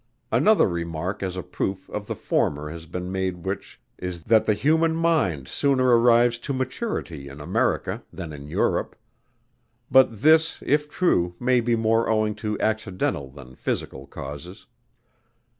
Another 0.31 0.67
remark 0.67 1.21
as 1.21 1.35
a 1.35 1.43
proof 1.43 1.87
of 1.91 2.07
the 2.07 2.15
former 2.15 2.71
has 2.71 2.87
been 2.87 3.11
made 3.11 3.45
which 3.45 3.79
is 3.99 4.23
that 4.23 4.47
the 4.47 4.55
human 4.55 4.95
mind 4.95 5.47
sooner 5.47 5.95
arrives 5.95 6.39
to 6.39 6.53
maturity 6.53 7.29
in 7.29 7.39
America 7.39 8.01
than 8.11 8.33
in 8.33 8.47
Europe; 8.47 8.95
but 9.91 10.23
this 10.23 10.57
if 10.65 10.89
true 10.89 11.35
may 11.39 11.59
be 11.59 11.75
more 11.75 12.09
owing 12.09 12.33
to 12.33 12.59
accidental 12.59 13.29
than 13.29 13.53
physical 13.53 14.07
causes. 14.07 14.65